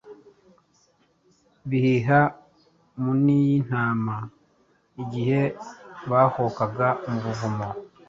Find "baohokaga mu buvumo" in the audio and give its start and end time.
6.09-7.67